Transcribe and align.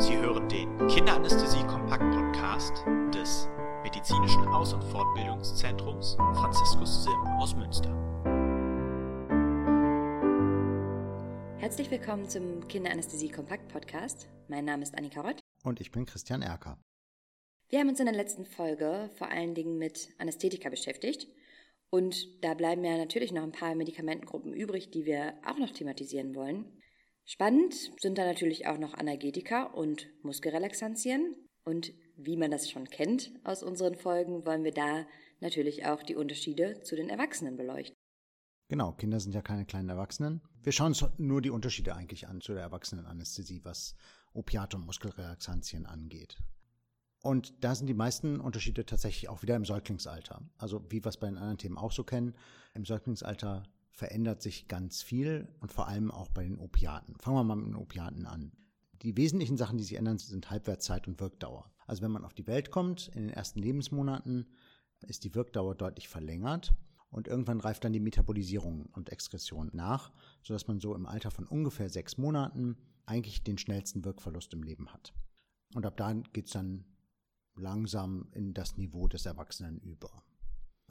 Sie 0.00 0.16
hören 0.16 0.48
den 0.48 0.78
Kinderanästhesie-Kompakt-Podcast 0.88 2.86
des 3.14 3.46
Medizinischen 3.82 4.48
Aus- 4.48 4.72
und 4.72 4.82
Fortbildungszentrums 4.84 6.14
Franziskus 6.14 7.04
Sim 7.04 7.20
aus 7.38 7.54
Münster. 7.54 7.90
Herzlich 11.58 11.90
willkommen 11.90 12.26
zum 12.26 12.66
Kinderanästhesie-Kompakt-Podcast. 12.66 14.30
Mein 14.48 14.64
Name 14.64 14.84
ist 14.84 14.96
Annika 14.96 15.20
Rott. 15.20 15.38
Und 15.64 15.82
ich 15.82 15.90
bin 15.90 16.06
Christian 16.06 16.40
Erker. 16.40 16.78
Wir 17.68 17.80
haben 17.80 17.90
uns 17.90 18.00
in 18.00 18.06
der 18.06 18.14
letzten 18.14 18.46
Folge 18.46 19.10
vor 19.16 19.28
allen 19.28 19.54
Dingen 19.54 19.76
mit 19.76 20.08
Anästhetika 20.16 20.70
beschäftigt. 20.70 21.28
Und 21.90 22.42
da 22.42 22.54
bleiben 22.54 22.82
ja 22.84 22.96
natürlich 22.96 23.32
noch 23.32 23.42
ein 23.42 23.52
paar 23.52 23.74
Medikamentengruppen 23.74 24.54
übrig, 24.54 24.90
die 24.92 25.04
wir 25.04 25.34
auch 25.44 25.58
noch 25.58 25.72
thematisieren 25.72 26.34
wollen. 26.34 26.79
Spannend 27.24 27.74
sind 28.00 28.18
da 28.18 28.24
natürlich 28.24 28.66
auch 28.66 28.78
noch 28.78 28.94
Analgetika 28.94 29.64
und 29.64 30.08
Muskelrelaxantien. 30.22 31.36
Und 31.64 31.92
wie 32.16 32.36
man 32.36 32.50
das 32.50 32.70
schon 32.70 32.86
kennt 32.86 33.32
aus 33.44 33.62
unseren 33.62 33.94
Folgen, 33.94 34.44
wollen 34.46 34.64
wir 34.64 34.72
da 34.72 35.06
natürlich 35.40 35.86
auch 35.86 36.02
die 36.02 36.16
Unterschiede 36.16 36.80
zu 36.82 36.96
den 36.96 37.08
Erwachsenen 37.08 37.56
beleuchten. 37.56 37.94
Genau, 38.68 38.92
Kinder 38.92 39.18
sind 39.18 39.34
ja 39.34 39.42
keine 39.42 39.66
kleinen 39.66 39.88
Erwachsenen. 39.88 40.42
Wir 40.62 40.72
schauen 40.72 40.88
uns 40.88 41.04
nur 41.18 41.42
die 41.42 41.50
Unterschiede 41.50 41.96
eigentlich 41.96 42.28
an 42.28 42.40
zu 42.40 42.52
der 42.52 42.62
Erwachsenenanästhesie, 42.62 43.64
was 43.64 43.96
Opiate 44.32 44.76
und 44.76 44.86
Muskelrelaxantien 44.86 45.86
angeht. 45.86 46.36
Und 47.22 47.52
da 47.62 47.74
sind 47.74 47.86
die 47.86 47.94
meisten 47.94 48.40
Unterschiede 48.40 48.86
tatsächlich 48.86 49.28
auch 49.28 49.42
wieder 49.42 49.56
im 49.56 49.64
Säuglingsalter. 49.64 50.42
Also 50.56 50.84
wie 50.88 51.04
wir 51.04 51.08
es 51.08 51.18
bei 51.18 51.26
den 51.26 51.36
anderen 51.36 51.58
Themen 51.58 51.78
auch 51.78 51.92
so 51.92 52.04
kennen, 52.04 52.34
im 52.74 52.84
Säuglingsalter 52.84 53.64
verändert 53.90 54.42
sich 54.42 54.68
ganz 54.68 55.02
viel 55.02 55.48
und 55.60 55.72
vor 55.72 55.88
allem 55.88 56.10
auch 56.10 56.28
bei 56.28 56.44
den 56.44 56.58
Opiaten. 56.58 57.16
Fangen 57.16 57.36
wir 57.36 57.44
mal 57.44 57.56
mit 57.56 57.66
den 57.66 57.76
Opiaten 57.76 58.26
an. 58.26 58.52
Die 59.02 59.16
wesentlichen 59.16 59.56
Sachen, 59.56 59.78
die 59.78 59.84
sich 59.84 59.96
ändern, 59.96 60.18
sind 60.18 60.50
Halbwertszeit 60.50 61.08
und 61.08 61.20
Wirkdauer. 61.20 61.70
Also 61.86 62.02
wenn 62.02 62.12
man 62.12 62.24
auf 62.24 62.34
die 62.34 62.46
Welt 62.46 62.70
kommt, 62.70 63.08
in 63.08 63.22
den 63.22 63.30
ersten 63.30 63.60
Lebensmonaten 63.60 64.46
ist 65.00 65.24
die 65.24 65.34
Wirkdauer 65.34 65.74
deutlich 65.74 66.08
verlängert 66.08 66.72
und 67.10 67.26
irgendwann 67.26 67.60
reift 67.60 67.84
dann 67.84 67.92
die 67.92 68.00
Metabolisierung 68.00 68.86
und 68.92 69.10
Exkretion 69.10 69.70
nach, 69.72 70.12
sodass 70.42 70.68
man 70.68 70.80
so 70.80 70.94
im 70.94 71.06
Alter 71.06 71.30
von 71.30 71.46
ungefähr 71.46 71.88
sechs 71.88 72.18
Monaten 72.18 72.76
eigentlich 73.06 73.42
den 73.42 73.58
schnellsten 73.58 74.04
Wirkverlust 74.04 74.52
im 74.52 74.62
Leben 74.62 74.92
hat. 74.92 75.12
Und 75.74 75.86
ab 75.86 75.96
da 75.96 76.12
geht 76.12 76.46
es 76.46 76.52
dann 76.52 76.84
langsam 77.56 78.28
in 78.32 78.54
das 78.54 78.76
Niveau 78.76 79.08
des 79.08 79.26
Erwachsenen 79.26 79.78
über. 79.80 80.22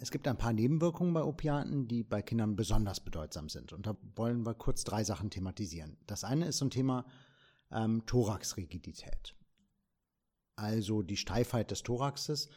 Es 0.01 0.11
gibt 0.11 0.27
ein 0.27 0.37
paar 0.37 0.53
Nebenwirkungen 0.53 1.13
bei 1.13 1.23
Opiaten, 1.23 1.87
die 1.87 2.03
bei 2.03 2.21
Kindern 2.21 2.55
besonders 2.55 3.01
bedeutsam 3.01 3.49
sind. 3.49 3.73
Und 3.73 3.85
da 3.85 3.97
wollen 4.15 4.45
wir 4.45 4.53
kurz 4.53 4.83
drei 4.83 5.03
Sachen 5.03 5.29
thematisieren. 5.29 5.97
Das 6.07 6.23
eine 6.23 6.45
ist 6.45 6.59
so 6.59 6.65
ein 6.65 6.69
Thema 6.69 7.05
ähm, 7.71 8.05
Thoraxrigidität. 8.05 9.35
Also 10.55 11.01
die 11.01 11.17
Steifheit 11.17 11.71
des 11.71 11.83
Thoraxes 11.83 12.49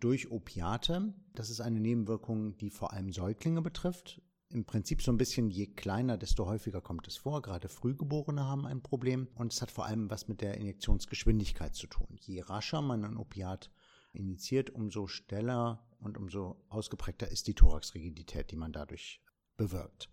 durch 0.00 0.30
Opiate. 0.30 1.14
Das 1.34 1.50
ist 1.50 1.60
eine 1.60 1.80
Nebenwirkung, 1.80 2.56
die 2.56 2.70
vor 2.70 2.92
allem 2.92 3.12
Säuglinge 3.12 3.62
betrifft. 3.62 4.20
Im 4.50 4.64
Prinzip 4.64 5.02
so 5.02 5.12
ein 5.12 5.18
bisschen, 5.18 5.50
je 5.50 5.66
kleiner, 5.66 6.16
desto 6.16 6.46
häufiger 6.46 6.80
kommt 6.80 7.06
es 7.06 7.16
vor. 7.16 7.42
Gerade 7.42 7.68
Frühgeborene 7.68 8.44
haben 8.44 8.66
ein 8.66 8.82
Problem. 8.82 9.28
Und 9.34 9.52
es 9.52 9.62
hat 9.62 9.70
vor 9.70 9.86
allem 9.86 10.10
was 10.10 10.26
mit 10.26 10.40
der 10.40 10.56
Injektionsgeschwindigkeit 10.56 11.74
zu 11.74 11.86
tun. 11.86 12.18
Je 12.20 12.40
rascher 12.40 12.82
man 12.82 13.04
ein 13.04 13.16
Opiat 13.16 13.70
injiziert, 14.18 14.70
umso 14.70 15.06
schneller 15.06 15.86
und 16.00 16.18
umso 16.18 16.64
ausgeprägter 16.68 17.28
ist 17.28 17.46
die 17.46 17.54
Thoraxrigidität, 17.54 18.50
die 18.50 18.56
man 18.56 18.72
dadurch 18.72 19.22
bewirkt. 19.56 20.10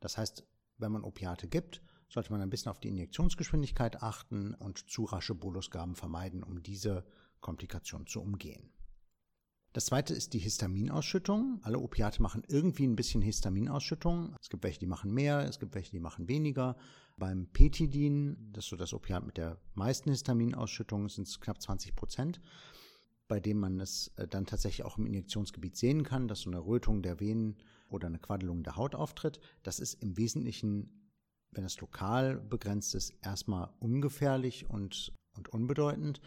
Das 0.00 0.16
heißt, 0.16 0.44
wenn 0.78 0.92
man 0.92 1.04
Opiate 1.04 1.48
gibt, 1.48 1.82
sollte 2.08 2.32
man 2.32 2.40
ein 2.40 2.50
bisschen 2.50 2.70
auf 2.70 2.80
die 2.80 2.88
Injektionsgeschwindigkeit 2.88 4.02
achten 4.02 4.54
und 4.54 4.90
zu 4.90 5.04
rasche 5.04 5.34
Bolusgaben 5.34 5.94
vermeiden, 5.94 6.42
um 6.42 6.62
diese 6.62 7.04
Komplikation 7.40 8.06
zu 8.06 8.20
umgehen. 8.20 8.72
Das 9.74 9.86
zweite 9.86 10.14
ist 10.14 10.32
die 10.32 10.38
Histaminausschüttung. 10.38 11.60
Alle 11.62 11.78
Opiate 11.78 12.22
machen 12.22 12.42
irgendwie 12.48 12.86
ein 12.86 12.96
bisschen 12.96 13.20
Histaminausschüttung. 13.20 14.34
Es 14.40 14.48
gibt 14.48 14.64
welche, 14.64 14.80
die 14.80 14.86
machen 14.86 15.12
mehr, 15.12 15.40
es 15.40 15.60
gibt 15.60 15.74
welche, 15.74 15.90
die 15.90 16.00
machen 16.00 16.26
weniger. 16.26 16.76
Beim 17.18 17.48
Petidin, 17.52 18.50
das 18.52 18.64
ist 18.64 18.70
so 18.70 18.76
das 18.76 18.94
Opiat 18.94 19.26
mit 19.26 19.36
der 19.36 19.60
meisten 19.74 20.10
Histaminausschüttung, 20.10 21.08
sind 21.08 21.28
es 21.28 21.38
knapp 21.38 21.60
20 21.60 21.94
Prozent 21.94 22.40
bei 23.28 23.40
dem 23.40 23.58
man 23.58 23.78
es 23.78 24.08
äh, 24.16 24.26
dann 24.26 24.46
tatsächlich 24.46 24.84
auch 24.84 24.98
im 24.98 25.06
Injektionsgebiet 25.06 25.76
sehen 25.76 26.02
kann, 26.02 26.26
dass 26.26 26.40
so 26.40 26.50
eine 26.50 26.64
Rötung 26.64 27.02
der 27.02 27.20
Venen 27.20 27.56
oder 27.90 28.08
eine 28.08 28.18
Quaddelung 28.18 28.62
der 28.62 28.76
Haut 28.76 28.94
auftritt. 28.94 29.38
Das 29.62 29.78
ist 29.78 30.02
im 30.02 30.16
Wesentlichen, 30.16 31.10
wenn 31.52 31.64
es 31.64 31.80
lokal 31.80 32.40
begrenzt 32.40 32.94
ist, 32.94 33.14
erstmal 33.22 33.70
ungefährlich 33.78 34.68
und, 34.68 35.12
und 35.36 35.48
unbedeutend. 35.50 36.20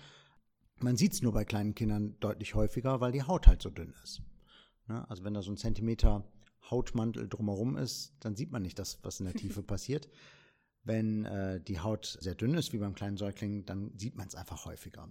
Man 0.79 0.95
sieht 0.95 1.13
es 1.13 1.21
nur 1.21 1.33
bei 1.33 1.43
kleinen 1.43 1.75
Kindern 1.75 2.15
deutlich 2.19 2.55
häufiger, 2.55 3.01
weil 3.01 3.11
die 3.11 3.23
Haut 3.23 3.47
halt 3.47 3.61
so 3.61 3.69
dünn 3.69 3.93
ist. 4.03 4.21
Ne? 4.87 5.07
Also 5.09 5.23
wenn 5.23 5.33
da 5.33 5.41
so 5.41 5.51
ein 5.51 5.57
Zentimeter 5.57 6.23
Hautmantel 6.69 7.27
drumherum 7.27 7.77
ist, 7.77 8.13
dann 8.19 8.35
sieht 8.35 8.51
man 8.51 8.61
nicht 8.61 8.79
das, 8.79 8.99
was 9.03 9.19
in 9.19 9.25
der 9.25 9.35
Tiefe 9.41 9.63
passiert. 9.63 10.09
Wenn 10.83 11.25
äh, 11.25 11.61
die 11.61 11.79
Haut 11.79 12.17
sehr 12.19 12.33
dünn 12.33 12.55
ist, 12.55 12.73
wie 12.73 12.79
beim 12.79 12.95
kleinen 12.95 13.17
Säugling, 13.17 13.65
dann 13.65 13.91
sieht 13.97 14.15
man 14.15 14.27
es 14.27 14.35
einfach 14.35 14.65
häufiger. 14.65 15.07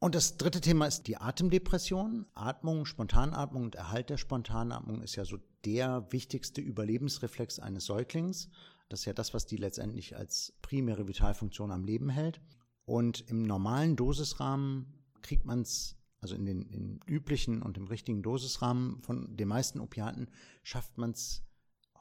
Und 0.00 0.14
das 0.14 0.36
dritte 0.36 0.60
Thema 0.60 0.86
ist 0.86 1.08
die 1.08 1.16
Atemdepression. 1.16 2.26
Atmung, 2.34 2.86
Spontanatmung 2.86 3.64
und 3.64 3.74
Erhalt 3.74 4.10
der 4.10 4.16
Spontanatmung 4.16 5.02
ist 5.02 5.16
ja 5.16 5.24
so 5.24 5.38
der 5.64 6.06
wichtigste 6.10 6.60
Überlebensreflex 6.60 7.58
eines 7.58 7.86
Säuglings. 7.86 8.48
Das 8.88 9.00
ist 9.00 9.06
ja 9.06 9.12
das, 9.12 9.34
was 9.34 9.46
die 9.46 9.56
letztendlich 9.56 10.16
als 10.16 10.52
primäre 10.62 11.08
Vitalfunktion 11.08 11.72
am 11.72 11.84
Leben 11.84 12.10
hält. 12.10 12.40
Und 12.84 13.28
im 13.28 13.42
normalen 13.42 13.96
Dosisrahmen 13.96 14.86
kriegt 15.20 15.44
man 15.44 15.62
es, 15.62 15.96
also 16.20 16.36
in 16.36 16.46
den 16.46 16.62
in 16.62 17.00
üblichen 17.04 17.60
und 17.60 17.76
im 17.76 17.88
richtigen 17.88 18.22
Dosisrahmen 18.22 19.02
von 19.02 19.36
den 19.36 19.48
meisten 19.48 19.80
Opiaten, 19.80 20.28
schafft 20.62 20.96
man 20.96 21.10
es 21.10 21.42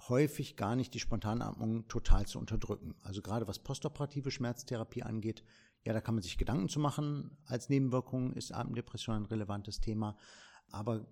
häufig 0.09 0.55
gar 0.55 0.75
nicht, 0.75 0.93
die 0.93 0.99
Spontanatmung 0.99 1.87
total 1.87 2.25
zu 2.25 2.39
unterdrücken. 2.39 2.95
Also 3.01 3.21
gerade 3.21 3.47
was 3.47 3.59
postoperative 3.59 4.31
Schmerztherapie 4.31 5.03
angeht, 5.03 5.43
ja, 5.83 5.93
da 5.93 6.01
kann 6.01 6.15
man 6.15 6.21
sich 6.21 6.37
Gedanken 6.37 6.69
zu 6.69 6.79
machen. 6.79 7.37
Als 7.45 7.69
Nebenwirkung 7.69 8.33
ist 8.33 8.53
Atemdepression 8.53 9.15
ein 9.15 9.25
relevantes 9.25 9.79
Thema. 9.79 10.17
Aber 10.69 11.07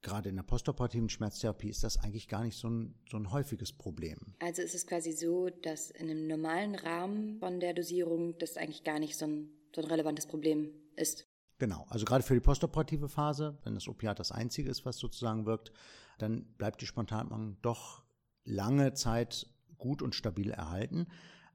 gerade 0.00 0.30
in 0.30 0.36
der 0.36 0.42
postoperativen 0.42 1.08
Schmerztherapie 1.08 1.68
ist 1.68 1.84
das 1.84 1.98
eigentlich 1.98 2.28
gar 2.28 2.42
nicht 2.42 2.56
so 2.56 2.68
ein, 2.68 2.94
so 3.10 3.16
ein 3.16 3.30
häufiges 3.30 3.72
Problem. 3.72 4.34
Also 4.40 4.62
ist 4.62 4.74
es 4.74 4.86
quasi 4.86 5.12
so, 5.12 5.48
dass 5.48 5.90
in 5.90 6.10
einem 6.10 6.26
normalen 6.26 6.74
Rahmen 6.74 7.38
von 7.38 7.60
der 7.60 7.74
Dosierung 7.74 8.36
das 8.38 8.56
eigentlich 8.56 8.84
gar 8.84 8.98
nicht 8.98 9.16
so 9.16 9.26
ein, 9.26 9.50
so 9.74 9.82
ein 9.82 9.88
relevantes 9.88 10.26
Problem 10.26 10.70
ist. 10.96 11.26
Genau, 11.58 11.86
also 11.88 12.04
gerade 12.04 12.24
für 12.24 12.34
die 12.34 12.40
postoperative 12.40 13.08
Phase, 13.08 13.58
wenn 13.62 13.74
das 13.74 13.86
Opiat 13.86 14.18
das 14.18 14.32
einzige 14.32 14.68
ist, 14.68 14.84
was 14.84 14.98
sozusagen 14.98 15.46
wirkt, 15.46 15.72
dann 16.18 16.44
bleibt 16.56 16.80
die 16.80 16.86
Spontanatmung 16.86 17.56
doch 17.62 18.01
lange 18.44 18.94
Zeit 18.94 19.46
gut 19.78 20.02
und 20.02 20.14
stabil 20.14 20.50
erhalten. 20.50 21.06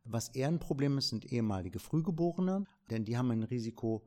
Was 0.03 0.29
eher 0.29 0.47
ein 0.47 0.59
Problem 0.59 0.97
ist, 0.97 1.09
sind 1.09 1.31
ehemalige 1.31 1.79
Frühgeborene, 1.79 2.65
denn 2.89 3.05
die 3.05 3.17
haben 3.17 3.31
ein 3.31 3.43
Risiko, 3.43 4.05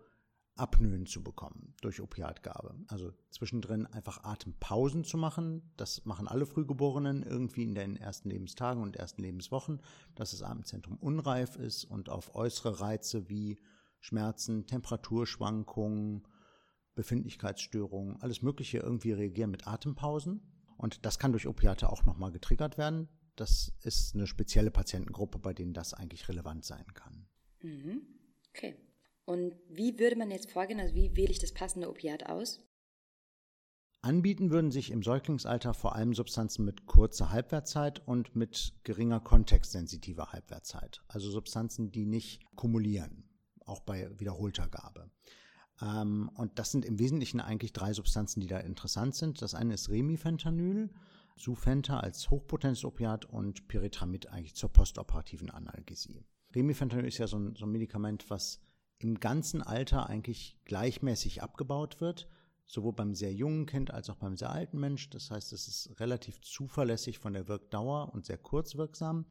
Apnoen 0.61 1.07
zu 1.07 1.23
bekommen 1.23 1.75
durch 1.81 2.03
Opiatgabe. 2.03 2.75
Also 2.89 3.13
zwischendrin 3.31 3.87
einfach 3.87 4.25
Atempausen 4.25 5.05
zu 5.05 5.17
machen. 5.17 5.73
Das 5.79 6.05
machen 6.05 6.29
alle 6.29 6.45
Frühgeborenen 6.45 7.23
irgendwie 7.23 7.63
in 7.63 7.75
den 7.75 7.97
ersten 7.97 8.29
Lebenstagen 8.29 8.83
und 8.83 8.97
ersten 8.97 9.23
Lebenswochen, 9.23 9.81
dass 10.17 10.33
das 10.33 10.43
Atemzentrum 10.43 10.99
unreif 10.99 11.57
ist 11.57 11.85
und 11.85 12.11
auf 12.11 12.35
äußere 12.35 12.81
Reize 12.81 13.31
wie 13.31 13.59
Schmerzen, 14.01 14.67
Temperaturschwankungen, 14.67 16.27
Befindlichkeitsstörungen, 16.95 18.21
alles 18.21 18.43
Mögliche 18.43 18.79
irgendwie 18.79 19.13
reagieren 19.13 19.51
mit 19.51 19.67
Atempausen. 19.67 20.43
Und 20.81 21.05
das 21.05 21.19
kann 21.19 21.33
durch 21.33 21.47
Opiate 21.47 21.91
auch 21.91 22.07
nochmal 22.07 22.33
getriggert 22.33 22.79
werden. 22.79 23.07
Das 23.37 23.71
ist 23.83 24.15
eine 24.15 24.27
spezielle 24.27 24.71
Patientengruppe, 24.71 25.39
bei 25.39 25.53
denen 25.53 25.75
das 25.75 25.93
eigentlich 25.93 26.27
relevant 26.27 26.65
sein 26.65 26.87
kann. 26.95 27.29
Mhm. 27.61 28.01
Okay. 28.49 28.77
Und 29.27 29.55
wie 29.69 29.99
würde 29.99 30.17
man 30.17 30.31
jetzt 30.31 30.51
vorgehen? 30.51 30.81
Also 30.81 30.95
wie 30.95 31.15
wähle 31.17 31.31
ich 31.31 31.39
das 31.39 31.53
passende 31.53 31.91
Opiat 31.91 32.27
aus? 32.27 32.67
Anbieten 34.01 34.51
würden 34.51 34.71
sich 34.71 34.91
im 34.91 35.03
Säuglingsalter 35.03 35.75
vor 35.75 35.95
allem 35.95 36.15
Substanzen 36.15 36.65
mit 36.65 36.87
kurzer 36.87 37.31
Halbwertzeit 37.31 38.01
und 38.09 38.35
mit 38.35 38.73
geringer 38.83 39.21
kontextsensitiver 39.21 40.33
Halbwertzeit. 40.33 41.03
Also 41.09 41.31
Substanzen, 41.31 41.93
die 41.93 42.07
nicht 42.07 42.43
kumulieren, 42.57 43.29
auch 43.67 43.81
bei 43.81 44.19
wiederholter 44.19 44.67
Gabe. 44.69 45.11
Ähm, 45.83 46.31
und 46.35 46.59
das 46.59 46.73
sind 46.73 46.85
im 46.85 46.99
Wesentlichen 46.99 47.41
eigentlich 47.41 47.73
drei 47.73 47.93
Substanzen, 47.93 48.41
die 48.41 48.47
da 48.47 48.59
interessant 48.59 49.15
sind. 49.15 49.43
Das 49.43 49.55
eine 49.55 49.75
ist 49.75 49.89
Remifentanyl. 49.89 50.91
Sufenta 51.37 52.01
als 52.01 52.29
hochpotentes 52.29 52.85
Opiat 52.85 53.25
und 53.25 53.67
Pyritramid 53.67 54.29
eigentlich 54.29 54.55
zur 54.55 54.71
postoperativen 54.71 55.51
Analgesie. 55.51 56.23
Remifentanil 56.55 57.07
ist 57.07 57.19
ja 57.19 57.27
so 57.27 57.39
ein, 57.39 57.57
so 57.57 57.65
ein 57.65 57.73
Medikament, 57.73 58.29
was 58.29 58.61
im 58.99 59.19
ganzen 59.19 59.63
Alter 59.63 60.09
eigentlich 60.09 60.59
gleichmäßig 60.65 61.43
abgebaut 61.43 62.01
wird, 62.01 62.29
sowohl 62.67 62.93
beim 62.93 63.15
sehr 63.15 63.33
jungen 63.33 63.65
Kind 63.65 63.91
als 63.91 64.11
auch 64.11 64.17
beim 64.17 64.37
sehr 64.37 64.51
alten 64.51 64.79
Mensch. 64.79 65.09
Das 65.11 65.31
heißt, 65.31 65.53
es 65.55 65.67
ist 65.67 65.99
relativ 65.99 66.41
zuverlässig 66.43 67.19
von 67.19 67.33
der 67.33 67.49
Wirkdauer 67.49 68.13
und 68.13 68.27
sehr 68.27 68.39
kurzwirksam. 68.39 69.25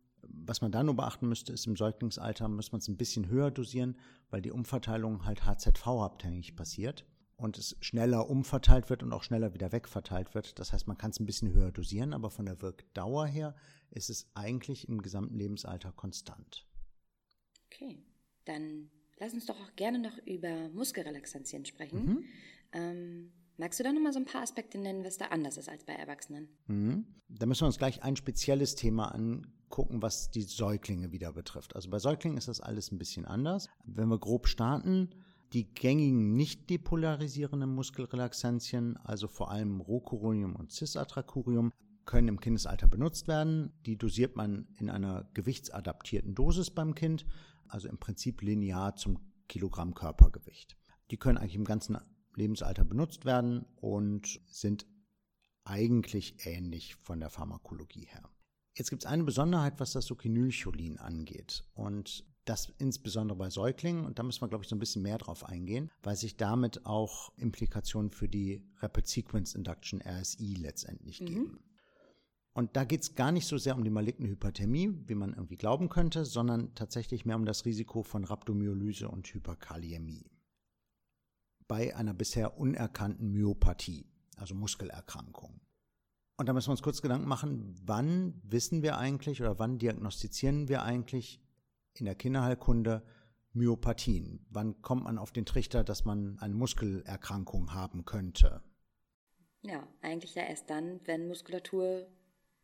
Was 0.50 0.62
man 0.62 0.72
da 0.72 0.82
nur 0.82 0.96
beachten 0.96 1.30
müsste, 1.30 1.54
ist 1.54 1.68
im 1.68 1.76
Säuglingsalter 1.76 2.48
muss 2.48 2.72
man 2.72 2.80
es 2.80 2.88
ein 2.88 2.98
bisschen 2.98 3.28
höher 3.28 3.52
dosieren, 3.52 3.96
weil 4.32 4.42
die 4.42 4.50
Umverteilung 4.50 5.24
halt 5.24 5.46
HZV-abhängig 5.46 6.56
passiert 6.56 7.06
und 7.38 7.60
es 7.60 7.78
schneller 7.82 8.28
umverteilt 8.28 8.90
wird 8.90 9.04
und 9.04 9.14
auch 9.14 9.22
schneller 9.22 9.54
wieder 9.54 9.72
wegverteilt 9.72 10.34
wird. 10.34 10.58
Das 10.58 10.74
heißt, 10.74 10.88
man 10.88 10.98
kann 10.98 11.12
es 11.12 11.20
ein 11.20 11.28
bisschen 11.28 11.54
höher 11.54 11.72
dosieren, 11.72 12.16
aber 12.16 12.32
von 12.32 12.48
der 12.48 12.64
Wirkdauer 12.64 13.28
her 13.28 13.56
ist 13.92 14.10
es 14.10 14.28
eigentlich 14.34 14.90
im 14.90 15.04
gesamten 15.04 15.36
Lebensalter 15.36 15.92
konstant. 15.92 16.66
Okay, 17.68 18.00
dann 18.46 18.90
lass 19.20 19.36
uns 19.36 19.46
doch 19.46 19.60
auch 19.62 19.76
gerne 19.76 20.00
noch 20.00 20.18
über 20.26 20.70
Muskelrelaxantien 20.70 21.66
sprechen. 21.66 22.06
Mhm. 22.06 22.24
Ähm, 22.72 23.32
magst 23.58 23.80
du 23.80 23.84
da 23.84 23.94
nochmal 23.94 24.14
so 24.14 24.20
ein 24.20 24.26
paar 24.26 24.42
Aspekte 24.42 24.80
nennen, 24.80 25.04
was 25.04 25.20
da 25.20 25.26
anders 25.26 25.58
ist 25.58 25.70
als 25.70 25.84
bei 25.84 25.94
Erwachsenen? 25.94 26.50
Mhm. 26.66 27.06
Da 27.28 27.46
müssen 27.46 27.62
wir 27.62 27.68
uns 27.68 27.78
gleich 27.78 28.02
ein 28.02 28.16
spezielles 28.16 28.74
Thema 28.74 29.14
angucken, 29.70 30.02
was 30.02 30.32
die 30.32 30.42
Säuglinge 30.42 31.12
wieder 31.12 31.32
betrifft. 31.34 31.76
Also 31.76 31.90
bei 31.90 32.00
Säuglingen 32.00 32.38
ist 32.38 32.48
das 32.48 32.60
alles 32.60 32.92
ein 32.92 32.98
bisschen 32.98 33.26
anders. 33.26 33.70
Wenn 33.86 34.10
wir 34.10 34.18
grob 34.18 34.48
starten, 34.48 35.10
die 35.54 35.74
gängigen 35.74 36.36
nicht 36.36 36.70
depolarisierenden 36.70 37.74
Muskelrelaxantien, 37.74 38.98
also 38.98 39.28
vor 39.28 39.52
allem 39.52 39.82
Rocuronium 39.82 40.56
und 40.56 40.72
Cisatracurium, 40.72 41.72
können 42.06 42.28
im 42.28 42.40
Kindesalter 42.40 42.88
benutzt 42.88 43.28
werden. 43.28 43.72
Die 43.86 43.98
dosiert 43.98 44.36
man 44.36 44.68
in 44.80 44.90
einer 44.90 45.30
gewichtsadaptierten 45.36 46.34
Dosis 46.34 46.72
beim 46.72 46.96
Kind, 46.96 47.26
also 47.68 47.88
im 47.88 48.00
Prinzip 48.00 48.42
linear 48.42 48.96
zum 48.96 49.20
Kilogramm 49.48 49.94
Körpergewicht. 49.94 50.76
Die 51.12 51.18
können 51.18 51.38
eigentlich 51.38 51.56
im 51.56 51.66
ganzen 51.66 51.98
Lebensalter 52.36 52.84
benutzt 52.84 53.26
werden 53.26 53.66
und 53.76 54.40
sind 54.48 54.88
eigentlich 55.64 56.46
ähnlich 56.46 56.96
von 56.96 57.20
der 57.20 57.30
Pharmakologie 57.30 58.08
her. 58.08 58.24
Jetzt 58.80 58.92
gibt 58.92 59.04
es 59.04 59.10
eine 59.10 59.26
Besonderheit, 59.26 59.82
was 59.82 59.92
das 59.92 60.06
Succinylcholin 60.06 61.00
angeht. 61.00 61.66
Und 61.74 62.24
das 62.46 62.74
insbesondere 62.80 63.38
bei 63.38 63.50
Säuglingen. 63.50 64.06
Und 64.06 64.18
da 64.18 64.24
müssen 64.24 64.42
wir, 64.42 64.48
glaube 64.48 64.64
ich, 64.64 64.70
so 64.70 64.76
ein 64.76 64.80
bisschen 64.80 65.02
mehr 65.02 65.18
drauf 65.18 65.44
eingehen, 65.46 65.92
weil 66.02 66.16
sich 66.16 66.38
damit 66.38 66.86
auch 66.86 67.32
Implikationen 67.38 68.10
für 68.10 68.30
die 68.30 68.66
Rapid 68.78 69.06
Sequence 69.06 69.54
Induction 69.54 70.02
RSI 70.02 70.56
letztendlich 70.56 71.20
mhm. 71.20 71.26
geben. 71.26 71.60
Und 72.54 72.78
da 72.78 72.86
geht 72.86 73.02
es 73.02 73.16
gar 73.16 73.34
nicht 73.34 73.48
so 73.48 73.58
sehr 73.58 73.76
um 73.76 73.84
die 73.84 73.90
maligne 73.90 74.30
Hyperthermie, 74.30 74.92
wie 75.08 75.16
man 75.16 75.34
irgendwie 75.34 75.58
glauben 75.58 75.90
könnte, 75.90 76.24
sondern 76.24 76.74
tatsächlich 76.74 77.26
mehr 77.26 77.36
um 77.36 77.46
das 77.46 77.66
Risiko 77.66 78.02
von 78.02 78.24
Rhabdomyolyse 78.24 79.10
und 79.10 79.28
Hyperkaliämie. 79.28 80.32
Bei 81.68 81.96
einer 81.98 82.14
bisher 82.14 82.58
unerkannten 82.58 83.32
Myopathie, 83.32 84.06
also 84.38 84.56
Muskelerkrankung. 84.56 85.60
Und 86.40 86.48
da 86.48 86.54
müssen 86.54 86.70
wir 86.70 86.72
uns 86.72 86.82
kurz 86.82 87.02
Gedanken 87.02 87.28
machen, 87.28 87.76
wann 87.84 88.34
wissen 88.46 88.82
wir 88.82 88.98
eigentlich 88.98 89.42
oder 89.42 89.60
wann 89.60 89.78
diagnostizieren 89.78 90.70
wir 90.70 90.84
eigentlich 90.84 91.42
in 91.96 92.06
der 92.06 92.16
Kinderheilkunde 92.16 93.04
Myopathien? 93.52 94.46
Wann 94.50 94.82
kommt 94.82 95.04
man 95.04 95.18
auf 95.18 95.34
den 95.34 95.46
Trichter, 95.46 95.84
dass 95.84 96.06
man 96.06 96.40
eine 96.40 96.54
Muskelerkrankung 96.54 97.74
haben 97.74 98.06
könnte? 98.06 98.64
Ja, 99.64 99.86
eigentlich 100.02 100.34
ja 100.36 100.44
erst 100.44 100.70
dann, 100.70 101.02
wenn 101.04 101.28
Muskulatur 101.28 102.08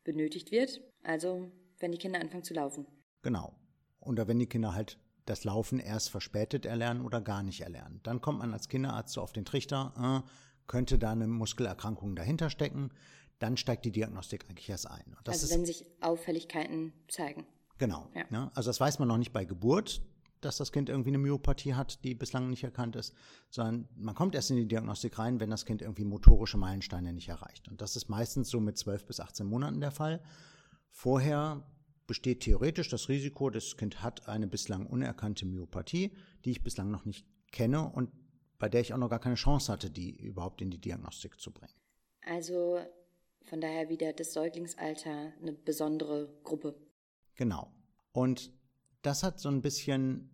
benötigt 0.06 0.52
wird, 0.52 0.80
also 1.04 1.52
wenn 1.80 1.92
die 1.92 1.98
Kinder 1.98 2.22
anfangen 2.22 2.46
zu 2.46 2.54
laufen. 2.54 2.88
Genau. 3.24 3.58
Oder 4.00 4.30
wenn 4.30 4.40
die 4.40 4.48
Kinder 4.48 4.74
halt 4.74 4.98
das 5.26 5.44
Laufen 5.44 5.80
erst 5.80 6.12
verspätet 6.12 6.66
erlernen 6.66 7.04
oder 7.04 7.20
gar 7.20 7.44
nicht 7.44 7.60
erlernen. 7.60 8.00
Dann 8.04 8.22
kommt 8.22 8.40
man 8.40 8.54
als 8.54 8.70
Kinderarzt 8.70 9.16
so 9.16 9.22
auf 9.22 9.34
den 9.34 9.44
Trichter, 9.44 10.24
äh, 10.24 10.30
könnte 10.68 10.98
da 10.98 11.12
eine 11.12 11.28
Muskelerkrankung 11.28 12.16
dahinter 12.16 12.50
stecken. 12.50 12.92
Dann 13.40 13.58
steigt 13.58 13.86
die 13.86 13.92
Diagnostik 13.92 14.46
eigentlich 14.50 14.70
erst 14.70 14.90
ein. 14.90 15.16
also 15.26 15.50
wenn 15.50 15.66
sich 15.66 15.86
Auffälligkeiten 16.02 16.94
zeigen. 17.08 17.46
Genau. 17.78 18.10
Ja. 18.16 18.24
Ne? 18.30 18.52
Also 18.56 18.70
das 18.70 18.80
weiß 18.80 19.00
man 19.00 19.08
noch 19.08 19.18
nicht 19.18 19.34
bei 19.34 19.44
Geburt, 19.44 20.02
dass 20.42 20.58
das 20.58 20.72
Kind 20.72 20.90
irgendwie 20.90 21.10
eine 21.10 21.18
Myopathie 21.18 21.74
hat, 21.74 22.04
die 22.04 22.14
bislang 22.14 22.50
nicht 22.50 22.64
erkannt 22.64 22.96
ist, 22.96 23.14
sondern 23.50 23.90
man 23.96 24.16
kommt 24.16 24.36
erst 24.36 24.52
in 24.52 24.58
die 24.58 24.68
Diagnostik 24.68 25.18
rein, 25.18 25.40
wenn 25.40 25.50
das 25.50 25.66
Kind 25.66 25.82
irgendwie 25.82 26.06
motorische 26.06 26.58
Meilensteine 26.58 27.14
nicht 27.14 27.30
erreicht. 27.30 27.68
Und 27.68 27.82
das 27.82 27.96
ist 27.96 28.10
meistens 28.10 28.50
so 28.50 28.60
mit 28.60 28.78
12 28.78 29.06
bis 29.06 29.20
18 29.20 29.46
Monaten 29.46 29.82
der 29.82 29.92
Fall. 29.92 30.22
Vorher 30.92 31.64
besteht 32.08 32.42
theoretisch 32.42 32.90
das 32.90 33.10
Risiko, 33.10 33.50
das 33.50 33.78
Kind 33.78 34.04
hat 34.04 34.30
eine 34.30 34.48
bislang 34.48 34.86
unerkannte 34.86 35.46
Myopathie, 35.46 36.16
die 36.46 36.52
ich 36.52 36.64
bislang 36.64 36.92
noch 36.92 37.06
nicht 37.06 37.26
kenne 37.52 37.90
und 37.90 38.12
bei 38.60 38.70
der 38.70 38.82
ich 38.82 38.94
auch 38.94 38.98
noch 38.98 39.10
gar 39.10 39.20
keine 39.20 39.36
Chance 39.36 39.72
hatte, 39.72 39.90
die 39.90 40.16
überhaupt 40.16 40.62
in 40.62 40.70
die 40.70 40.80
Diagnostik 40.80 41.40
zu 41.40 41.52
bringen. 41.52 41.74
Also 42.26 42.80
von 43.46 43.62
daher 43.62 43.90
wieder 43.90 44.14
das 44.14 44.34
Säuglingsalter 44.34 45.34
eine 45.42 45.54
besondere 45.54 46.30
Gruppe. 46.44 46.76
Genau. 47.36 47.72
Und 48.12 48.52
das 49.02 49.24
hat 49.24 49.40
so 49.40 49.50
ein 49.50 49.62
bisschen 49.62 50.30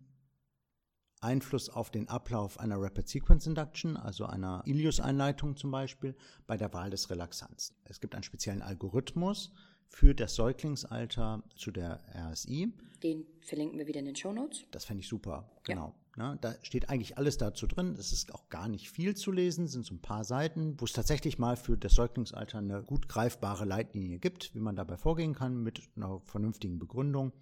Einfluss 1.20 1.68
auf 1.68 1.90
den 1.90 2.08
Ablauf 2.08 2.58
einer 2.58 2.80
Rapid 2.80 3.08
Sequence 3.08 3.46
Induction, 3.46 3.96
also 3.96 4.26
einer 4.26 4.62
Ilius-Einleitung 4.66 5.56
zum 5.56 5.70
Beispiel, 5.70 6.16
bei 6.46 6.56
der 6.56 6.72
Wahl 6.72 6.90
des 6.90 7.10
Relaxants. 7.10 7.74
Es 7.84 8.00
gibt 8.00 8.14
einen 8.14 8.24
speziellen 8.24 8.62
Algorithmus 8.62 9.52
für 9.88 10.14
das 10.14 10.34
Säuglingsalter 10.34 11.44
zu 11.54 11.70
der 11.70 12.00
RSI. 12.14 12.72
Den 13.02 13.26
verlinken 13.40 13.78
wir 13.78 13.86
wieder 13.86 14.00
in 14.00 14.06
den 14.06 14.16
Show 14.16 14.32
Notes. 14.32 14.64
Das 14.70 14.84
fände 14.84 15.02
ich 15.02 15.08
super, 15.08 15.50
genau. 15.64 15.88
Ja. 15.88 16.01
Ne, 16.16 16.36
da 16.42 16.54
steht 16.62 16.90
eigentlich 16.90 17.16
alles 17.16 17.38
dazu 17.38 17.66
drin. 17.66 17.96
Es 17.98 18.12
ist 18.12 18.34
auch 18.34 18.50
gar 18.50 18.68
nicht 18.68 18.90
viel 18.90 19.16
zu 19.16 19.32
lesen, 19.32 19.66
sind 19.66 19.86
so 19.86 19.94
ein 19.94 20.02
paar 20.02 20.24
Seiten, 20.24 20.78
wo 20.78 20.84
es 20.84 20.92
tatsächlich 20.92 21.38
mal 21.38 21.56
für 21.56 21.78
das 21.78 21.94
Säuglingsalter 21.94 22.58
eine 22.58 22.82
gut 22.82 23.08
greifbare 23.08 23.64
Leitlinie 23.64 24.18
gibt, 24.18 24.54
wie 24.54 24.60
man 24.60 24.76
dabei 24.76 24.98
vorgehen 24.98 25.34
kann 25.34 25.62
mit 25.62 25.80
einer 25.96 26.20
vernünftigen 26.26 26.78
Begründung. 26.78 27.32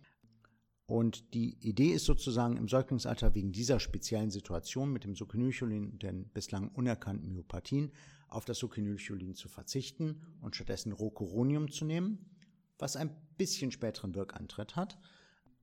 Und 0.87 1.35
die 1.35 1.57
Idee 1.61 1.91
ist 1.91 2.05
sozusagen 2.05 2.57
im 2.57 2.69
Säuglingsalter 2.69 3.35
wegen 3.35 3.51
dieser 3.51 3.81
speziellen 3.81 4.31
Situation 4.31 4.93
mit 4.93 5.03
dem 5.03 5.17
Succinylcholin 5.17 5.91
und 5.91 6.03
den 6.05 6.29
bislang 6.29 6.69
unerkannten 6.69 7.33
Myopathien 7.33 7.91
auf 8.29 8.45
das 8.45 8.59
Succinylcholin 8.59 9.35
zu 9.35 9.49
verzichten 9.49 10.21
und 10.41 10.55
stattdessen 10.55 10.93
Rocuronium 10.93 11.73
zu 11.73 11.85
nehmen, 11.85 12.31
was 12.79 12.95
ein 12.95 13.11
bisschen 13.37 13.73
späteren 13.73 14.15
Wirkantritt 14.15 14.77
hat, 14.77 14.97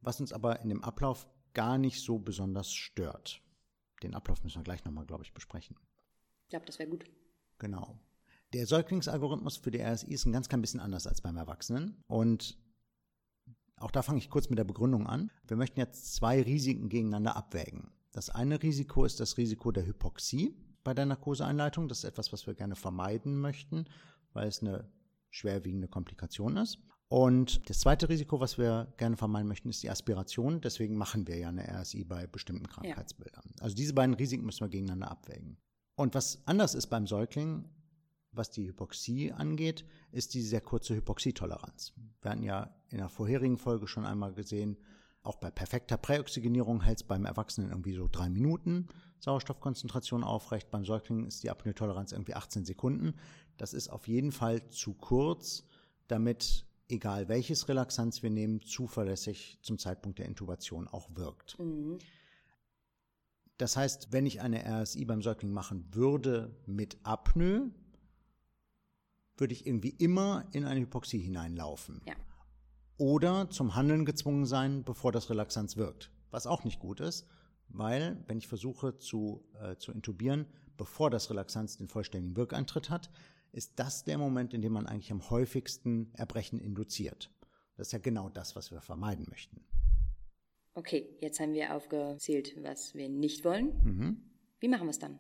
was 0.01 0.19
uns 0.19 0.33
aber 0.33 0.59
in 0.61 0.69
dem 0.69 0.83
Ablauf 0.83 1.27
gar 1.53 1.77
nicht 1.77 2.01
so 2.01 2.19
besonders 2.19 2.71
stört. 2.71 3.41
Den 4.03 4.13
Ablauf 4.13 4.43
müssen 4.43 4.59
wir 4.59 4.63
gleich 4.63 4.85
nochmal, 4.85 5.05
glaube 5.05 5.23
ich, 5.23 5.33
besprechen. 5.33 5.77
Ich 6.43 6.49
glaube, 6.49 6.65
das 6.65 6.79
wäre 6.79 6.89
gut. 6.89 7.05
Genau. 7.57 7.99
Der 8.53 8.65
Säuglingsalgorithmus 8.65 9.57
für 9.57 9.71
die 9.71 9.81
RSI 9.81 10.13
ist 10.13 10.25
ein 10.25 10.31
ganz 10.31 10.47
klein 10.47 10.61
bisschen 10.61 10.79
anders 10.79 11.07
als 11.07 11.21
beim 11.21 11.35
Erwachsenen. 11.35 12.03
Und 12.07 12.57
auch 13.75 13.91
da 13.91 14.01
fange 14.01 14.19
ich 14.19 14.29
kurz 14.29 14.49
mit 14.49 14.57
der 14.57 14.63
Begründung 14.63 15.07
an. 15.07 15.31
Wir 15.45 15.57
möchten 15.57 15.79
jetzt 15.79 16.15
zwei 16.15 16.41
Risiken 16.41 16.89
gegeneinander 16.89 17.35
abwägen. 17.35 17.91
Das 18.11 18.29
eine 18.29 18.61
Risiko 18.63 19.05
ist 19.05 19.19
das 19.19 19.37
Risiko 19.37 19.71
der 19.71 19.85
Hypoxie 19.85 20.55
bei 20.83 20.93
der 20.93 21.05
Narkoseeinleitung. 21.05 21.87
Das 21.87 21.99
ist 21.99 22.03
etwas, 22.05 22.31
was 22.31 22.47
wir 22.47 22.55
gerne 22.55 22.75
vermeiden 22.75 23.37
möchten, 23.37 23.85
weil 24.33 24.47
es 24.47 24.61
eine 24.61 24.89
schwerwiegende 25.29 25.87
Komplikation 25.87 26.57
ist. 26.57 26.79
Und 27.09 27.69
das 27.69 27.79
zweite 27.79 28.09
Risiko, 28.09 28.39
was 28.39 28.57
wir 28.57 28.93
gerne 28.97 29.15
vermeiden 29.15 29.47
möchten, 29.47 29.69
ist 29.69 29.81
die 29.81 29.89
Aspiration. 29.89 30.59
Deswegen 30.59 30.95
machen 30.95 31.25
wir 31.27 31.37
ja 31.37 31.49
eine 31.49 31.63
RSI 31.81 32.03
bei 32.03 32.27
bestimmten 32.27 32.67
Krankheitsbildern. 32.67 33.45
Ja. 33.45 33.63
Also 33.63 33.75
diese 33.75 33.93
beiden 33.93 34.13
Risiken 34.13 34.45
müssen 34.45 34.61
wir 34.61 34.69
gegeneinander 34.69 35.11
abwägen. 35.11 35.57
Und 35.95 36.15
was 36.15 36.41
anders 36.45 36.75
ist 36.75 36.87
beim 36.87 37.07
Säugling, 37.07 37.69
was 38.31 38.51
die 38.51 38.67
Hypoxie 38.67 39.31
angeht, 39.31 39.85
ist 40.11 40.33
die 40.33 40.41
sehr 40.41 40.61
kurze 40.61 40.95
Hypoxietoleranz. 40.95 41.93
Wir 42.21 42.31
hatten 42.31 42.43
ja 42.43 42.75
in 42.89 42.97
der 42.97 43.09
vorherigen 43.09 43.57
Folge 43.57 43.87
schon 43.87 44.05
einmal 44.05 44.33
gesehen, 44.33 44.77
auch 45.23 45.35
bei 45.35 45.49
perfekter 45.49 45.97
Präoxygenierung 45.97 46.81
hält 46.83 46.99
es 46.99 47.03
beim 47.03 47.25
Erwachsenen 47.25 47.71
irgendwie 47.71 47.93
so 47.93 48.07
drei 48.09 48.29
Minuten 48.29 48.87
Sauerstoffkonzentration 49.19 50.23
aufrecht. 50.23 50.71
Beim 50.71 50.85
Säugling 50.85 51.25
ist 51.25 51.43
die 51.43 51.49
Apnoetoleranz 51.49 52.11
irgendwie 52.11 52.35
18 52.35 52.65
Sekunden. 52.65 53.15
Das 53.57 53.73
ist 53.73 53.89
auf 53.89 54.07
jeden 54.07 54.31
Fall 54.31 54.69
zu 54.69 54.93
kurz, 54.93 55.65
damit 56.07 56.66
egal 56.89 57.27
welches 57.27 57.67
Relaxanz 57.67 58.23
wir 58.23 58.29
nehmen, 58.29 58.61
zuverlässig 58.61 59.59
zum 59.61 59.77
Zeitpunkt 59.77 60.19
der 60.19 60.25
Intubation 60.25 60.87
auch 60.87 61.09
wirkt. 61.15 61.59
Mhm. 61.59 61.97
Das 63.57 63.75
heißt, 63.75 64.11
wenn 64.11 64.25
ich 64.25 64.41
eine 64.41 64.63
RSI 64.83 65.05
beim 65.05 65.21
Säugling 65.21 65.51
machen 65.51 65.87
würde 65.91 66.55
mit 66.65 66.97
Apnoe, 67.03 67.71
würde 69.35 69.53
ich 69.53 69.65
irgendwie 69.65 69.89
immer 69.89 70.45
in 70.51 70.65
eine 70.65 70.81
Hypoxie 70.81 71.19
hineinlaufen. 71.19 72.01
Ja. 72.05 72.13
Oder 72.97 73.49
zum 73.49 73.75
Handeln 73.75 74.05
gezwungen 74.05 74.45
sein, 74.45 74.83
bevor 74.83 75.11
das 75.11 75.29
Relaxanz 75.29 75.77
wirkt. 75.77 76.11
Was 76.31 76.47
auch 76.47 76.63
nicht 76.63 76.79
gut 76.79 76.99
ist, 76.99 77.27
weil, 77.69 78.23
wenn 78.27 78.37
ich 78.37 78.47
versuche 78.47 78.97
zu, 78.97 79.43
äh, 79.61 79.75
zu 79.77 79.91
intubieren, 79.91 80.45
bevor 80.77 81.09
das 81.09 81.29
Relaxanz 81.29 81.77
den 81.77 81.87
vollständigen 81.87 82.35
Wirkeintritt 82.35 82.89
hat, 82.89 83.09
ist 83.57 83.79
das 83.79 84.03
der 84.03 84.19
Moment, 84.19 84.53
in 84.53 84.61
dem 84.61 84.73
man 84.73 84.85
eigentlich 84.85 85.11
am 85.11 85.29
häufigsten 85.31 86.13
Erbrechen 86.13 86.59
induziert. 86.59 87.31
Das 87.75 87.87
ist 87.87 87.91
ja 87.91 87.99
genau 87.99 88.29
das, 88.29 88.55
was 88.55 88.71
wir 88.71 88.81
vermeiden 88.81 89.25
möchten. 89.29 89.65
Okay, 90.75 91.09
jetzt 91.21 91.39
haben 91.39 91.53
wir 91.53 91.73
aufgezählt, 91.73 92.55
was 92.61 92.93
wir 92.93 93.09
nicht 93.09 93.43
wollen. 93.43 93.73
Mhm. 93.83 94.21
Wie 94.59 94.67
machen 94.67 94.85
wir 94.85 94.91
es 94.91 94.99
dann? 94.99 95.17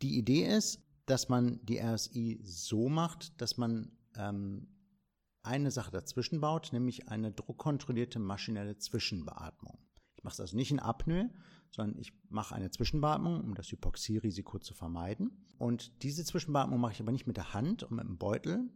Die 0.00 0.16
Idee 0.16 0.46
ist, 0.46 0.82
dass 1.04 1.28
man 1.28 1.60
die 1.64 1.78
RSI 1.78 2.40
so 2.42 2.88
macht, 2.88 3.38
dass 3.40 3.58
man 3.58 3.92
ähm, 4.16 4.68
eine 5.42 5.70
Sache 5.70 5.90
dazwischen 5.90 6.40
baut, 6.40 6.72
nämlich 6.72 7.08
eine 7.08 7.30
druckkontrollierte 7.30 8.18
maschinelle 8.18 8.78
Zwischenbeatmung. 8.78 9.78
Ich 10.16 10.24
mache 10.24 10.34
es 10.34 10.40
also 10.40 10.56
nicht 10.56 10.70
in 10.70 10.80
Apnoe, 10.80 11.30
sondern 11.70 11.98
ich 11.98 12.12
mache 12.30 12.54
eine 12.54 12.70
Zwischenbeatmung, 12.70 13.42
um 13.42 13.54
das 13.54 13.70
Hypoxierisiko 13.70 14.58
zu 14.58 14.72
vermeiden. 14.74 15.39
Und 15.60 16.02
diese 16.02 16.24
Zwischenbeatmung 16.24 16.80
mache 16.80 16.94
ich 16.94 17.00
aber 17.00 17.12
nicht 17.12 17.26
mit 17.26 17.36
der 17.36 17.52
Hand 17.52 17.82
und 17.82 17.96
mit 17.96 18.06
dem 18.06 18.16
Beutel, 18.16 18.70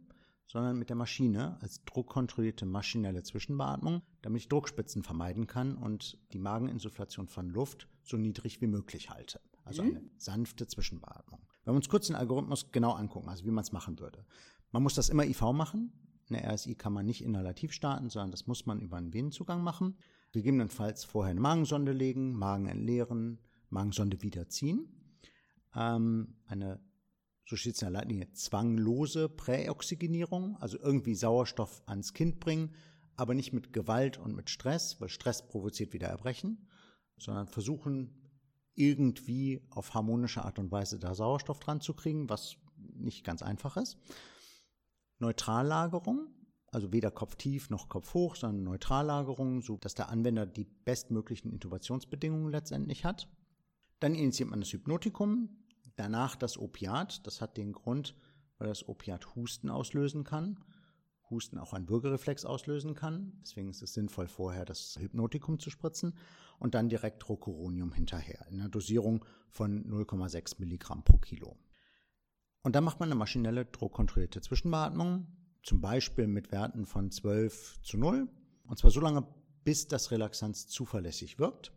sondern 0.45 0.77
mit 0.77 0.89
der 0.89 0.95
Maschine 0.95 1.57
als 1.59 1.83
druckkontrollierte 1.83 2.67
maschinelle 2.67 3.23
Zwischenbeatmung, 3.23 4.03
damit 4.21 4.41
ich 4.43 4.49
Druckspitzen 4.49 5.01
vermeiden 5.01 5.47
kann 5.47 5.77
und 5.77 6.19
die 6.31 6.37
Mageninsufflation 6.37 7.27
von 7.27 7.49
Luft 7.49 7.87
so 8.03 8.17
niedrig 8.17 8.61
wie 8.61 8.67
möglich 8.67 9.09
halte. 9.09 9.41
Also 9.63 9.81
mhm. 9.81 9.89
eine 9.89 10.01
sanfte 10.17 10.67
Zwischenbeatmung. 10.67 11.39
Wenn 11.63 11.73
wir 11.73 11.77
uns 11.77 11.89
kurz 11.89 12.05
den 12.05 12.15
Algorithmus 12.15 12.71
genau 12.71 12.91
angucken, 12.91 13.29
also 13.29 13.45
wie 13.45 13.51
man 13.51 13.63
es 13.63 13.71
machen 13.71 13.97
würde. 13.99 14.23
Man 14.71 14.83
muss 14.83 14.93
das 14.93 15.09
immer 15.09 15.25
IV 15.25 15.41
machen. 15.53 15.91
Eine 16.29 16.53
RSI 16.53 16.75
kann 16.75 16.93
man 16.93 17.07
nicht 17.07 17.23
inhalativ 17.23 17.71
starten, 17.71 18.11
sondern 18.11 18.29
das 18.29 18.45
muss 18.45 18.67
man 18.67 18.79
über 18.79 18.97
einen 18.97 19.11
Venenzugang 19.11 19.63
machen 19.63 19.97
gegebenenfalls 20.33 21.03
vorher 21.03 21.31
eine 21.31 21.39
Magensonde 21.39 21.93
legen, 21.93 22.33
Magen 22.33 22.67
entleeren, 22.67 23.39
Magensonde 23.69 24.21
wieder 24.21 24.49
ziehen. 24.49 24.94
Ähm, 25.75 26.35
eine, 26.47 26.79
so 27.45 27.55
steht 27.55 27.75
es 27.75 27.81
in 27.81 27.87
der 27.91 27.99
Leitlinie, 27.99 28.31
zwanglose 28.31 29.29
Präoxygenierung, 29.29 30.57
also 30.57 30.79
irgendwie 30.79 31.15
Sauerstoff 31.15 31.83
ans 31.87 32.13
Kind 32.13 32.39
bringen, 32.39 32.73
aber 33.15 33.33
nicht 33.33 33.53
mit 33.53 33.73
Gewalt 33.73 34.17
und 34.17 34.35
mit 34.35 34.49
Stress, 34.49 34.99
weil 34.99 35.09
Stress 35.09 35.47
provoziert 35.47 35.93
wieder 35.93 36.07
Erbrechen, 36.07 36.67
sondern 37.17 37.47
versuchen 37.47 38.21
irgendwie 38.73 39.61
auf 39.69 39.93
harmonische 39.93 40.43
Art 40.43 40.59
und 40.59 40.71
Weise 40.71 40.99
da 40.99 41.15
Sauerstoff 41.15 41.59
dran 41.59 41.81
zu 41.81 41.93
kriegen, 41.93 42.29
was 42.29 42.57
nicht 42.77 43.23
ganz 43.23 43.41
einfach 43.41 43.77
ist. 43.77 43.97
Neutrallagerung, 45.19 46.27
also 46.71 46.91
weder 46.91 47.09
kopftief 47.09 47.69
noch 47.69 47.87
kopfhoch, 47.87 48.35
sondern 48.35 48.63
Neutrallagerung, 48.63 49.61
so 49.61 49.77
dass 49.77 49.95
der 49.95 50.09
Anwender 50.09 50.45
die 50.45 50.65
bestmöglichen 50.65 51.51
Intubationsbedingungen 51.51 52.51
letztendlich 52.51 53.05
hat. 53.05 53.29
Dann 54.01 54.13
initiiert 54.13 54.49
man 54.49 54.59
das 54.59 54.73
Hypnotikum, 54.73 55.64
danach 55.95 56.35
das 56.35 56.57
Opiat. 56.57 57.25
Das 57.25 57.41
hat 57.41 57.57
den 57.57 57.73
Grund, 57.73 58.15
weil 58.57 58.67
das 58.67 58.87
Opiat 58.87 59.35
Husten 59.35 59.69
auslösen 59.69 60.23
kann. 60.23 60.59
Husten 61.29 61.57
auch 61.57 61.73
ein 61.73 61.85
Bürgerreflex 61.85 62.45
auslösen 62.45 62.93
kann. 62.93 63.33
Deswegen 63.41 63.69
ist 63.69 63.81
es 63.81 63.93
sinnvoll, 63.93 64.27
vorher 64.27 64.65
das 64.65 64.97
Hypnotikum 64.99 65.59
zu 65.59 65.69
spritzen 65.69 66.15
und 66.59 66.75
dann 66.75 66.89
direkt 66.89 67.27
Rocuronium 67.27 67.93
hinterher 67.93 68.45
in 68.49 68.59
einer 68.59 68.69
Dosierung 68.69 69.25
von 69.49 69.85
0,6 69.85 70.59
Milligramm 70.59 71.03
pro 71.03 71.17
Kilo. 71.17 71.57
Und 72.61 72.75
dann 72.75 72.83
macht 72.83 72.99
man 72.99 73.09
eine 73.09 73.15
maschinelle 73.15 73.65
druckkontrollierte 73.65 74.41
Zwischenbeatmung 74.41 75.27
zum 75.63 75.81
Beispiel 75.81 76.27
mit 76.27 76.51
Werten 76.51 76.85
von 76.85 77.11
12 77.11 77.81
zu 77.81 77.97
0. 77.97 78.29
Und 78.67 78.79
zwar 78.79 78.91
so 78.91 78.99
lange, 78.99 79.27
bis 79.63 79.87
das 79.87 80.11
Relaxanz 80.11 80.67
zuverlässig 80.67 81.39
wirkt. 81.39 81.71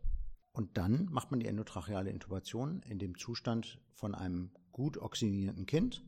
Und 0.51 0.77
dann 0.77 1.05
macht 1.11 1.31
man 1.31 1.39
die 1.39 1.47
endotracheale 1.47 2.09
Intubation 2.09 2.81
in 2.87 2.99
dem 2.99 3.17
Zustand 3.17 3.79
von 3.93 4.15
einem 4.15 4.51
gut 4.71 4.97
oxygenierten 4.97 5.65
Kind 5.65 6.03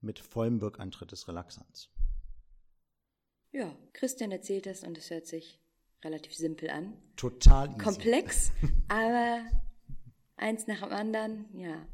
mit 0.00 0.18
vollem 0.18 0.60
Wirkantritt 0.60 1.12
des 1.12 1.28
Relaxants. 1.28 1.90
Ja, 3.52 3.74
Christian 3.92 4.32
erzählt 4.32 4.66
das 4.66 4.82
und 4.82 4.98
es 4.98 5.10
hört 5.10 5.26
sich 5.26 5.60
relativ 6.04 6.34
simpel 6.34 6.70
an. 6.70 6.94
Total 7.16 7.68
easy. 7.68 7.78
Komplex, 7.78 8.52
aber 8.88 9.40
eins 10.36 10.66
nach 10.66 10.82
dem 10.82 10.92
anderen, 10.92 11.46
ja. 11.58 11.86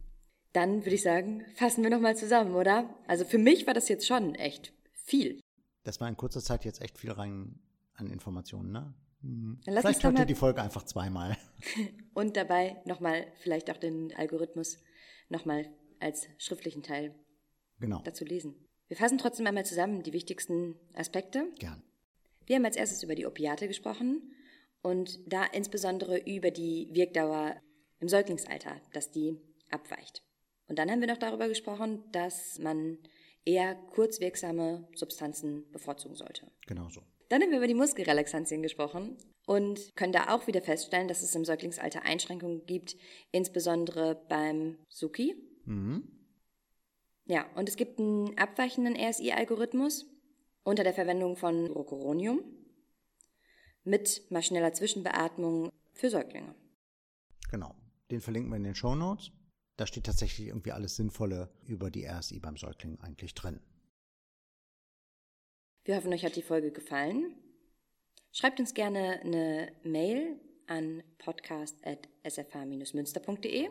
Dann 0.53 0.85
würde 0.85 0.95
ich 0.95 1.03
sagen, 1.03 1.45
fassen 1.55 1.83
wir 1.83 1.91
nochmal 1.91 2.17
zusammen, 2.17 2.55
oder? 2.55 2.95
Also 3.07 3.25
für 3.25 3.39
mich 3.39 3.67
war 3.67 3.75
das 3.75 3.89
jetzt 3.89 4.07
schon 4.07 4.35
echt 4.35 4.73
viel. 4.93 5.41
Das 5.85 6.01
war 6.01 6.09
in 6.09 6.17
kurzer 6.17 6.43
Zeit 6.43 6.65
jetzt 6.65 6.83
echt 6.83 6.99
viel 6.99 7.13
rein 7.13 7.59
an 7.95 8.11
Informationen, 8.11 8.71
ne? 8.73 8.95
Mhm. 9.23 9.61
Vielleicht 9.65 10.03
hört 10.03 10.19
ihr 10.19 10.25
die 10.25 10.35
Folge 10.35 10.63
einfach 10.63 10.85
zweimal. 10.85 11.37
Und 12.15 12.37
dabei 12.37 12.77
nochmal 12.85 13.27
vielleicht 13.41 13.71
auch 13.71 13.77
den 13.77 14.15
Algorithmus 14.15 14.79
nochmal 15.29 15.71
als 16.01 16.27
schriftlichen 16.39 16.83
Teil 16.83 17.15
genau. 17.79 18.03
dazu 18.05 18.25
lesen. 18.25 18.55
Wir 18.89 18.97
fassen 18.97 19.19
trotzdem 19.19 19.47
einmal 19.47 19.65
zusammen 19.65 20.03
die 20.03 20.13
wichtigsten 20.13 20.77
Aspekte. 20.95 21.49
Gern. 21.59 21.83
Wir 22.47 22.57
haben 22.57 22.65
als 22.65 22.77
erstes 22.77 23.03
über 23.03 23.15
die 23.15 23.27
Opiate 23.27 23.69
gesprochen 23.69 24.33
und 24.83 25.21
da 25.27 25.45
insbesondere 25.45 26.19
über 26.19 26.51
die 26.51 26.89
Wirkdauer 26.93 27.57
im 28.01 28.09
Säuglingsalter, 28.09 28.81
dass 28.93 29.11
die 29.11 29.39
abweicht. 29.71 30.23
Und 30.67 30.79
dann 30.79 30.91
haben 30.91 31.01
wir 31.01 31.09
noch 31.09 31.19
darüber 31.19 31.49
gesprochen, 31.49 32.03
dass 32.13 32.59
man 32.59 32.99
eher 33.45 33.75
kurzwirksame 33.75 34.89
Substanzen 34.95 35.71
bevorzugen 35.71 36.17
sollte. 36.17 36.51
Genau 36.67 36.89
so. 36.89 37.03
Dann 37.33 37.41
haben 37.41 37.51
wir 37.51 37.57
über 37.57 37.67
die 37.67 37.73
Muskelrelaxantien 37.73 38.61
gesprochen 38.61 39.17
und 39.47 39.97
können 39.97 40.13
da 40.13 40.35
auch 40.35 40.47
wieder 40.47 40.61
feststellen, 40.61 41.09
dass 41.09 41.23
es 41.23 41.35
im 41.35 41.47
Säuglingsalter 41.47 42.03
Einschränkungen 42.03 42.67
gibt, 42.67 42.95
insbesondere 43.31 44.23
beim 44.29 44.77
Suki. 44.91 45.35
Mhm. 45.65 46.07
Ja, 47.25 47.47
und 47.55 47.71
es 47.71 47.77
gibt 47.77 47.99
einen 47.99 48.37
abweichenden 48.37 48.97
RSI-Algorithmus 48.97 50.05
unter 50.63 50.85
der 50.85 50.93
Verwendung 50.93 51.37
von 51.37 51.69
Rocuronium 51.69 52.43
mit 53.83 54.31
maschineller 54.31 54.75
Zwischenbeatmung 54.75 55.71
für 55.95 56.11
Säuglinge. 56.11 56.55
Genau, 57.51 57.75
den 58.11 58.21
verlinken 58.21 58.51
wir 58.53 58.59
in 58.59 58.65
den 58.65 58.75
Show 58.75 58.95
Notes. 58.95 59.31
Da 59.79 59.87
steht 59.87 60.05
tatsächlich 60.05 60.49
irgendwie 60.49 60.73
alles 60.73 60.97
Sinnvolle 60.97 61.49
über 61.65 61.91
die 61.91 62.07
RSI 62.07 62.41
beim 62.41 62.59
Säugling 62.59 63.01
eigentlich 63.01 63.33
drin. 63.33 63.63
Wir 65.85 65.97
hoffen, 65.97 66.13
euch 66.13 66.25
hat 66.25 66.37
die 66.37 66.43
Folge 66.43 66.71
gefallen. 66.71 67.35
Schreibt 68.33 68.61
uns 68.61 68.73
gerne 68.73 69.19
eine 69.25 69.73
Mail 69.83 70.39
an 70.69 71.03
podcast.sfh-münster.de. 71.19 73.69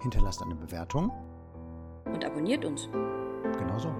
Hinterlasst 0.00 0.40
eine 0.42 0.54
Bewertung. 0.54 1.10
Und 2.06 2.24
abonniert 2.24 2.64
uns. 2.64 2.88
Genauso. 3.58 3.94